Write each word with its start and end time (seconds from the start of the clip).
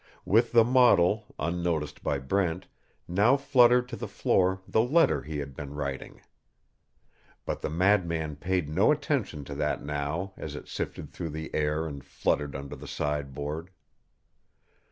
With 0.25 0.51
the 0.51 0.63
model, 0.63 1.25
unnoticed 1.37 2.01
by 2.03 2.17
Brent, 2.17 2.65
now 3.07 3.37
fluttered 3.37 3.87
to 3.89 3.95
the 3.95 4.07
floor 4.07 4.59
the 4.67 4.81
letter 4.81 5.21
he 5.21 5.37
had 5.37 5.55
been 5.55 5.75
writing. 5.75 6.21
But 7.45 7.61
the 7.61 7.69
madman 7.69 8.37
paid 8.37 8.67
no 8.67 8.91
attention 8.91 9.45
to 9.45 9.53
that 9.53 9.83
now 9.83 10.33
as 10.37 10.55
it 10.55 10.67
sifted 10.67 11.11
through 11.11 11.29
the 11.29 11.53
air 11.53 11.85
and 11.85 12.03
fluttered 12.03 12.55
under 12.55 12.75
the 12.75 12.87
sideboard. 12.87 13.69